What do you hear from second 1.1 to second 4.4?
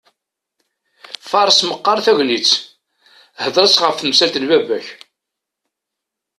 Faṛes meqqaṛ tagnitt, hḍeṛ-as ɣef temsalt